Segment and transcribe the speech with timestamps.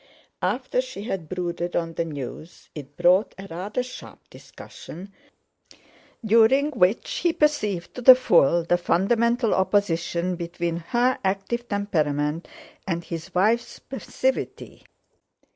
[0.41, 5.13] After she had brooded on the news, it brought a rather sharp discussion,
[6.25, 12.47] during which he perceived to the full the fundamental opposition between her active temperament
[12.87, 14.85] and his wife's passivity.